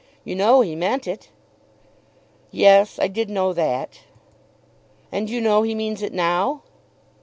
[0.25, 1.29] You know he meant it."
[2.49, 3.99] "Yes; I did know that."
[5.11, 6.63] "And you know he means it now?"